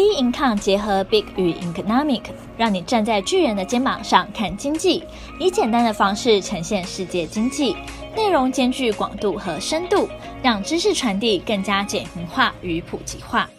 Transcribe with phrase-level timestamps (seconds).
[0.00, 2.22] B Income 结合 Big 与 Economic，
[2.56, 5.04] 让你站在巨人的肩膀上看经济，
[5.38, 7.76] 以简单的方式呈现世界经济，
[8.16, 10.08] 内容兼具广度和深度，
[10.42, 13.50] 让知识传递更加简明化与普及化。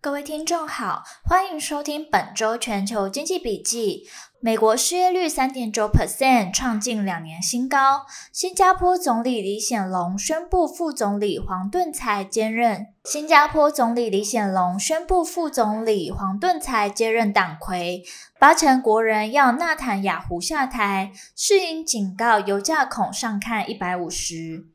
[0.00, 4.08] 各位听众好，欢迎收听本周全球经济笔记。
[4.40, 8.04] 美国失业率三点九 percent，创近两年新高。
[8.30, 12.88] 新加坡总理李显龙宣布副总理黄顿才接任。
[13.04, 18.04] 新加坡总理李显龙宣布副总理黄顿才接任党魁。
[18.38, 21.12] 八成国人要纳坦雅胡下台。
[21.34, 24.66] 世银警告油价恐上看一百五十。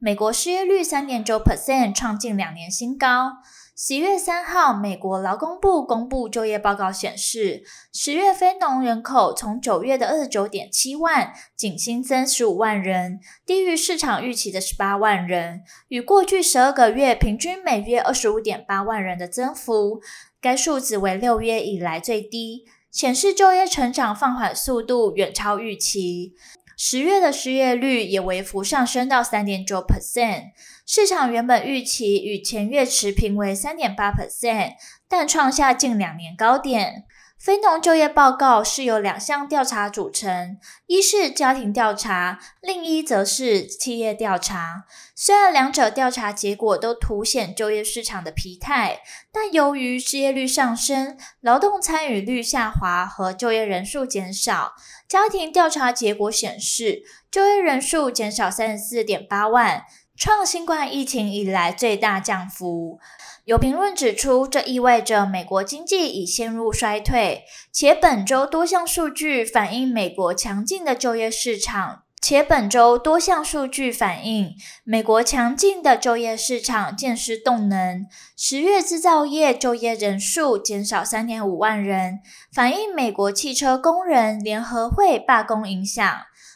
[0.00, 3.34] 美国失业率三点九 percent，创近两年新高。
[3.76, 20.00] 十月三号，美国劳工部公布就业报告显示，十月非农人口从九月的二十九点七万，仅新增十五万人，低于市场预期的十八万人，与过去十二个月平均每月二十五点八万人的增幅，
[20.40, 26.34] 该数字为六月以来最低，显示就业成长放缓速度远超预期。
[26.76, 30.50] 十月的失业率也微幅上升到三点九 percent。
[30.86, 34.74] 市场原本预期与前月持平为三点八 percent，
[35.08, 37.04] 但创下近两年高点。
[37.38, 44.84] 非农就业报告是由两项调查组成，一是家庭调查，另一则是企业调查。
[45.14, 49.00] 虽然两者调查结果都凸显就业市场的疲态，
[49.32, 54.74] 但由于失业率上升、劳动参与率下滑和就业人数减少，
[55.08, 59.84] 家庭调查结果显示，就业人数减少三十四点八万。
[60.16, 63.00] 创新冠疫情以来最大降幅。
[63.44, 78.06] 有评论指出，这意味着美国经济已陷入衰退，且本周多项数据反映美国强劲的就业市场，且本周多项数据反映美国强劲的就业市场渐失动能。
[78.34, 82.20] 十月制造业就业人数减少三点五万人，
[82.50, 86.02] 反映美国汽车工人联合会罢工影响。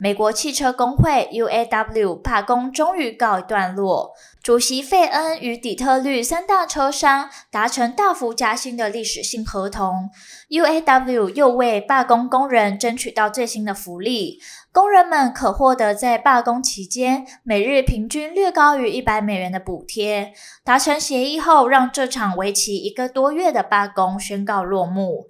[0.01, 10.09] 美国汽车工会 UAW 罢工终于告一段落，主席费恩与底特律三大车商达成大幅加薪的历史性合同。
[10.51, 14.39] UAW 又为罢工工人争取到最新的福利，
[14.71, 20.33] 工人们可获得在罢工期间每日平均略高于一百美元的补贴。
[20.63, 25.27] 达成协议后，让这场为期一个多月的罢工宣告落幕。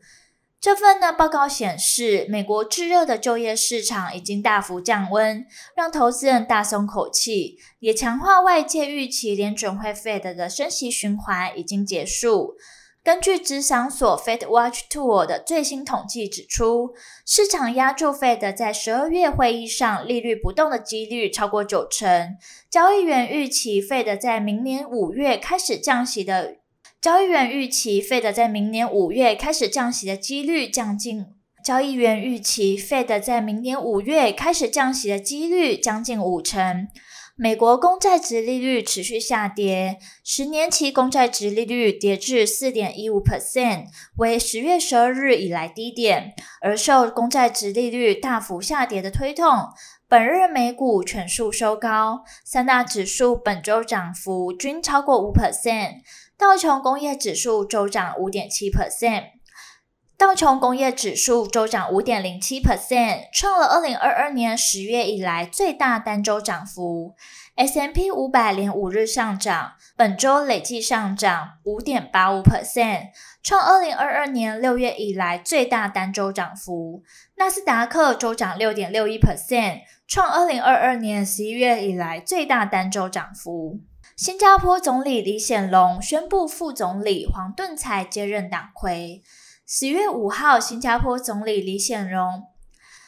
[0.60, 5.46] 这份呢报告显示，美国炙热的就业市场已经大幅降温，
[5.76, 12.56] 让投资人大松口气，也强化外界预期联准会 Fed 的升息循环已经结束。
[13.04, 16.92] 根据咨商所 Fed Watch Tool 的最新统计指出，
[17.24, 22.36] 市场押注 Fed 在十二月会议上利率不动的几率超过九成，
[22.68, 26.56] 交易员预期 Fed 在明年五月开始降息的。
[27.00, 31.26] 交易员预期，Fed 在明年五月开始降息的几率将近。
[31.64, 36.88] 交易员预期，Fed 在明年五月开始降息的几率将近五成。
[37.36, 43.84] 美国公债殖利率持续下跌，十年期公债殖利率跌至四点一五 percent，
[44.16, 46.34] 为十月十二日以来低点。
[46.60, 49.68] 而受公债殖利率大幅下跌的推动，
[50.08, 56.00] 本日美股全数收高，三大指数本周涨幅均超过五 percent。
[56.38, 59.24] 道琼工业指数周涨五点七 percent，
[60.16, 67.16] 道琼工业指数周涨五点零七 percent，创了二零二二年十月以来最大单周涨幅。
[67.56, 73.08] S M P 五百连五日上涨，本周累计上涨五点八五 percent，
[73.42, 77.02] 创二零二二年六月以来最大单周涨幅。
[77.36, 83.80] 纳斯达克周涨六点六一 percent，创二零二二年十一月以来最大单周涨幅。
[84.18, 89.22] 新加坡总理李显龙宣布副总理黄顿才接任党魁。
[89.64, 92.42] 十月五号，新加坡总理李显龙，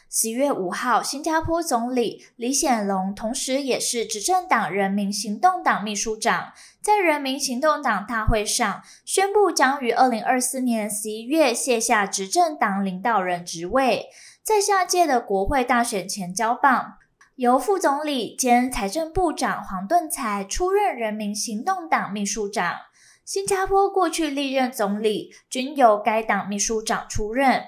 [0.09, 14.07] 十月五号，新加坡总理李显龙同时也是执政党人民行动党秘书长，在人民行动党大会上宣布将于二零二四年十一月卸下执政党领导人职位，
[14.45, 16.99] 在下届的国会大选前交棒。
[17.41, 22.77] 由副总理兼财政部长黄顿才出任人民行动党秘书长。
[23.25, 27.63] 新加坡过去历任总理均由该党秘书长出任。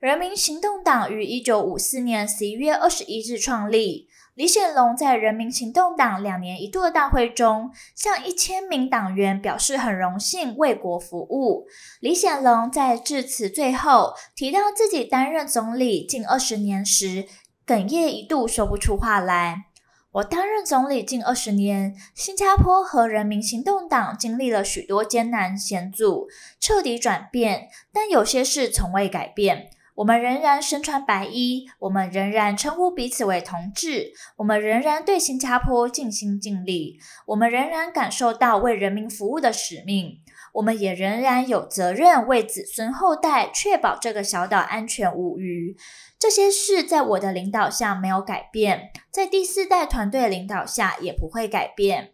[0.00, 4.08] 人民行动党于一九五四年十一月二十一日创立。
[4.34, 11.68] 李显龙在人民行动党两年一度的大会中，向一千名党员表示很荣幸为国服务。
[12.00, 17.26] 李显龙在致辞最后提到自己担任总理近二十年时，
[17.66, 19.66] 哽咽一度说不出话来。
[20.12, 26.28] 我担任总理近二十年，新加坡和人民行动党经历了许多艰难险阻，
[26.60, 29.70] 彻底转变，但有些事从未改变。
[29.96, 40.20] 我们仍然身穿白衣，我们仍然称呼彼此为同志，我们仍然对新加坡尽心尽力，我们仍然感受到为人民服务的使命，
[40.54, 45.76] 我们也仍然有责任为子孙后代确保这个小岛安全无虞。
[46.18, 52.12] 这些事在我的领导下没有改变，在第四代团队领导下也不会改变。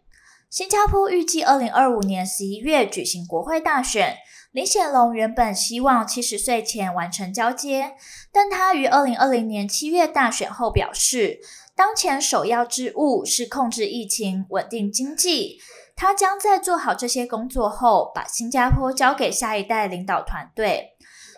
[0.49, 4.17] 新加坡预计二零二五年十一月举行国会大选。
[4.51, 7.93] 林显龙原本希望七十岁前完成交接，
[8.33, 11.39] 但他于二零二零年七月大选后表示，
[11.73, 15.59] 当前首要之务是控制疫情、稳定经济。
[16.01, 20.93] 他将在做好这些工作后，把新加坡交给下一代领导团队。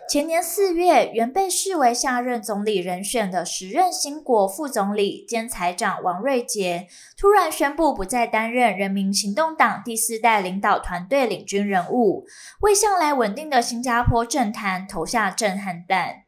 [0.08, 12.24] 前年四月，原被视为下任总理人选的时任新国副总理兼财长王瑞杰，突然宣布不再担任人民行动党第四代领导团队领军人物，
[12.62, 16.23] 为向来稳定的新加坡政坛投下震撼弹。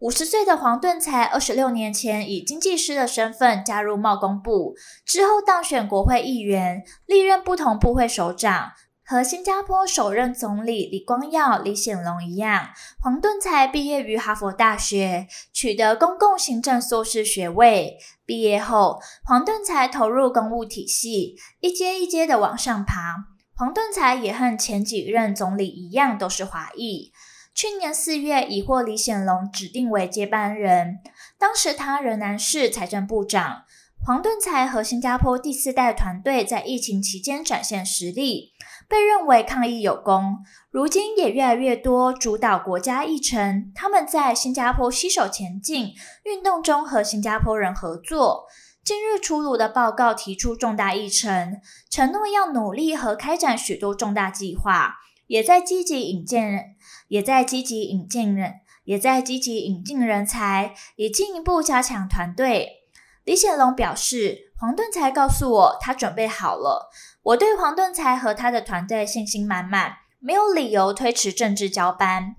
[0.00, 4.74] 五十岁的黄顿才二十六年前以经济师的身份加入贸工部，
[5.04, 8.72] 之后当选国会议员，历任不同部会首长。
[9.04, 12.68] 和新加坡首任总理李光耀、李显龙一样，
[13.02, 17.98] 黄顿才毕业于哈佛大学，取得公共行政硕士学位。
[18.24, 23.26] 毕业后，黄顿才投入公务体系，一阶一阶的往上爬。
[23.54, 27.12] 黄顿才也和前几任总理一样，都是华裔。
[27.60, 31.00] 去年四月，已获李显龙指定为接班人，
[31.38, 33.64] 当时他仍然是财政部长。
[34.02, 38.52] 黄顿才和新加坡第四代团队在疫情期间展现实力。
[38.88, 40.38] 被认为抗疫有功，
[40.70, 43.70] 如今也越来越多主导国家议程。
[43.74, 45.92] 他们在新加坡携手前进
[46.24, 48.46] 运动中和新加坡人合作。
[48.82, 51.60] 近日出炉的报告提出重大议程，
[51.90, 54.94] 承诺要努力和开展许多重大计划，
[55.30, 56.74] 也在积极引荐人，
[57.06, 62.80] 也在积极引进人，也在积极引进人才，以进一步加强团队。
[63.22, 66.90] 李显龙表示，黄盾才告诉我，他准备好了。
[67.22, 72.34] 我对黄盾才和他的团队信心满满，没有理由推迟政治交班。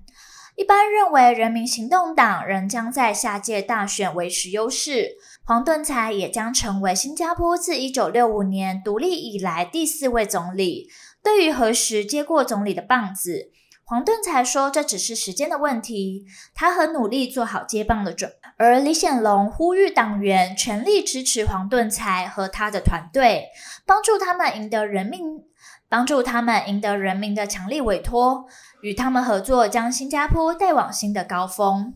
[0.57, 5.15] 一般认为，人民行动党仍将在下届大选维持优势，
[5.45, 10.89] 黄盾才也将成为新加坡自一九六五年独立以来第四位总理。
[11.23, 13.51] 对于何时接过总理的棒子，
[13.83, 18.31] 黄顿才说这只是时间的问题，他很努力做好接棒的准。
[18.57, 23.49] 而李显龙呼吁党员全力支持黄顿才和他的团队。
[23.85, 25.43] 帮助他们赢得人民，
[25.89, 28.45] 帮助他们赢得人民的强力委托，
[28.81, 31.95] 与他们合作，将新加坡带往新的高峰。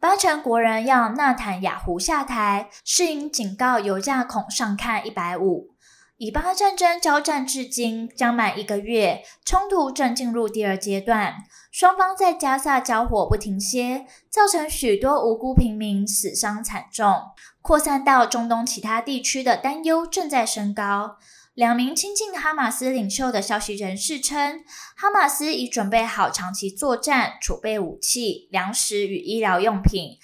[0.00, 5.70] 八成国人要纳坦雅胡下台，是因警告油价恐上看一百五。
[6.18, 17.22] 以巴战争交战至今将满一个月，冲突正进入第二阶段，双方在加萨交火不停歇，造成许多无辜平民死伤惨重，
[17.62, 21.18] 扩散到中东其他地区的担忧正在升高。
[21.54, 24.64] 两名亲近哈马斯领袖的消息人士称，
[24.96, 30.18] 哈马斯已准备好长期作战，储备武器、粮食与医疗用品，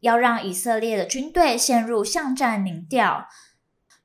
[0.00, 3.26] 要让以色列的军队陷入巷战宁调。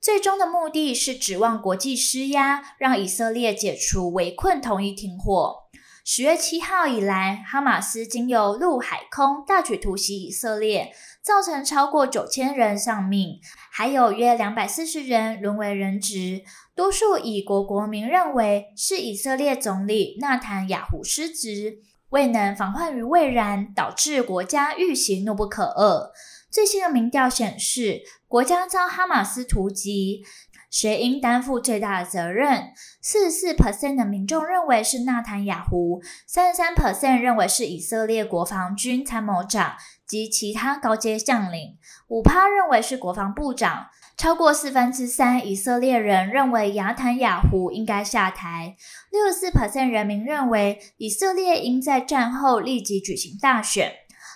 [0.05, 5.63] 最终的目的是指望国际施压，让以色列解除围困，同意停火。
[6.03, 10.93] 十月七号以来，哈马斯经由陆海空大举突袭以色列，
[11.23, 13.39] 造成超过九千人丧命，
[13.71, 16.43] 还有约两百四十人沦为人质。
[16.75, 26.11] 多数以国国民认为是以色列总理纳坦雅胡失职，未能防患于未然，导致国家遇袭怒不可遏。
[26.51, 28.03] 最新的民调显示，
[28.35, 30.25] 国家遭哈马斯突击，
[30.69, 32.73] 谁应担负最大的责任？
[33.01, 39.75] 四十四 percent 的民众认为是纳坦雅胡，三十三 percent 认为是以色列国防军参谋长
[40.05, 41.77] 及其他高阶将领，
[42.09, 43.85] 五趴认为是国防部长，
[44.17, 48.75] 超过四分之三以色列人认为亚坦雅胡应该下台，
[49.13, 53.93] 六十四 percent 人民认为以色列应在战后立即举行大选。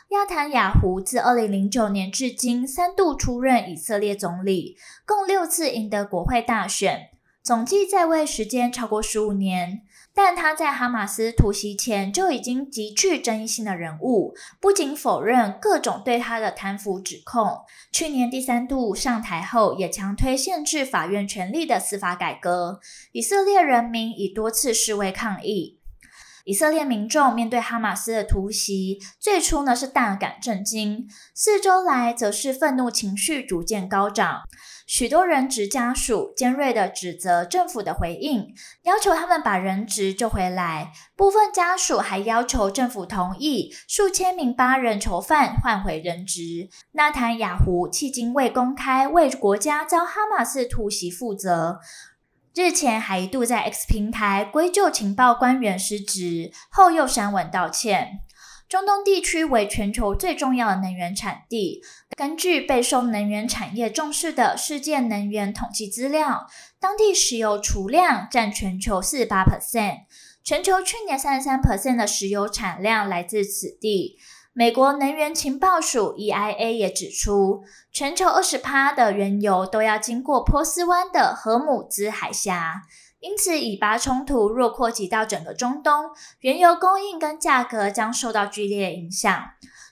[0.10, 4.76] 亚坦雅胡自二零零九年至今三度出任以色列总理，
[5.06, 7.10] 共六次赢得国会大选，
[7.44, 9.82] 总计在位时间超过十五年。
[10.12, 17.60] 但他在哈马斯突袭前就已经极具争议性的人物，不仅否认各种对他的贪腐指控，
[17.92, 22.80] 去年第三度上台后也强推限制法院权力的司法改革。
[23.12, 25.79] 以色列人民已多次示威抗议。
[26.50, 34.42] 以色列民众面对哈马斯的突袭，最初呢是大感震惊，四周来则是愤怒情绪逐渐高涨。
[34.88, 38.48] 许多人质家属尖锐地指责政府的回应，
[38.82, 40.92] 要求他们把人质救回来。
[41.16, 46.70] 部分家属还要求政府同意数千名巴人囚犯换回人质。
[46.94, 51.80] 纳坦雅胡迄今未公开为国家遭哈马斯突袭负责。
[52.60, 58.20] 日前还一度在 X 平台归咎情报官员失职，后又删文道歉。
[58.68, 61.82] 中东地区为全球最重要的能源产地。
[62.18, 66.48] 根据备受能源产业重视的世界能源统计资料，
[66.82, 70.00] 当地石油储量占全球四十八 percent，
[70.44, 74.18] 全球去年三十三 percent 的石油产量来自此地。
[74.54, 82.82] 美国能源情报署 EIA 也指出，全球二十趴的原油都要经过波斯湾的荷姆兹海峡。
[83.20, 86.06] 因此，以巴冲突若扩及到整个中东，
[86.40, 89.44] 原油供应跟价格将受到剧烈影响。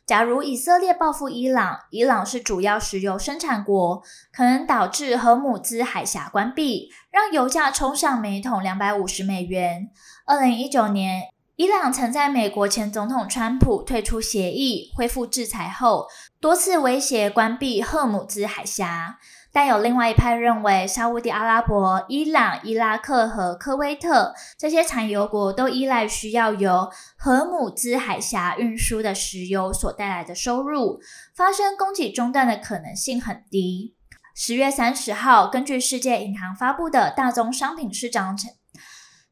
[0.06, 9.90] 假如以色列报复伊朗，伊朗是主要石油生产国，可能导致荷姆兹海峡关闭，让油价冲上每桶两百五十美元。
[10.26, 11.24] 二零一九年，
[11.58, 16.06] 伊朗曾在美国前总统川普退出协议、恢复制裁后，
[16.40, 19.18] 多次威胁关闭赫姆兹海峡。
[19.52, 31.00] 但有另外一派认为，沙乌地阿拉伯、伊朗、伊拉克和科威特这些产油国都依赖需要由赫姆兹海峡运输的石油所带来的收入，
[31.36, 33.96] 发生供给中断的可能性很低。
[34.36, 38.38] 十月三十号，根据世界银行发布的大宗商品市场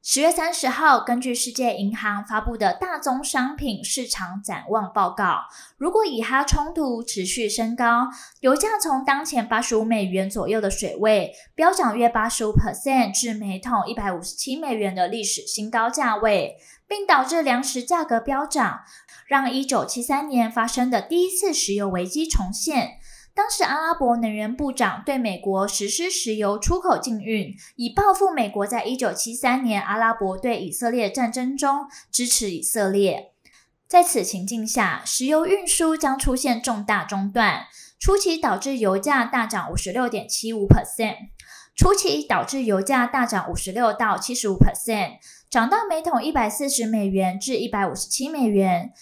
[0.07, 5.45] 十月三十号，根据世界银行发布的大宗商品市场展望报告，
[5.77, 8.09] 如果以哈冲突持续升高，
[8.41, 16.57] 油价从当前八十五美元左右的水位飙涨约八十五 percent 至每桶一百五十七美元的历史新高价位，
[16.88, 18.81] 并导致粮食价格飙涨，
[19.25, 23.00] 让一九七三年发生的第一次石油危机重现。
[23.35, 33.33] 当时，阿拉伯能源部长对美国实施石油出口禁运，以报复美国在一九七三年阿拉伯对以色列战争中支持以色列。
[33.89, 37.65] 在此情境下，石油运输将出现重大中断，
[37.99, 41.17] 初期导致油价大涨五十六点七五 percent，
[41.75, 45.17] 初期导致油价大涨五十六到七十五 percent，
[45.49, 48.93] 涨到每桶一百四十美元至一百五十七美元。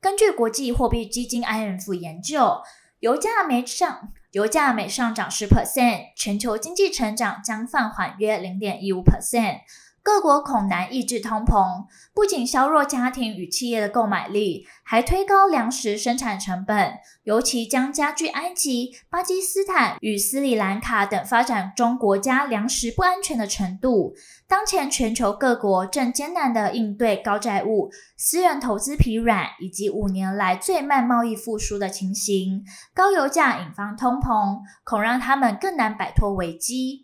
[0.00, 2.62] 根据国际货币基金 IMF 研究。
[3.04, 9.58] 油价每上，油价每上涨十 percent，全球经济成长将放缓约零点一五 percent。
[10.04, 24.14] 各国恐难抑制通膨，不仅削弱家庭与企业的购买力，还推高粮食生产成本，尤其将加剧埃及、巴基斯坦与斯里兰卡等发展中国家粮食不安全的程度。
[24.46, 32.62] 当前全球各国正艰难地应对高债务、私人投资疲软以及五年来最慢贸易复苏的情形，
[32.94, 37.03] 高油价引发通膨，恐让他们更难摆脱危机。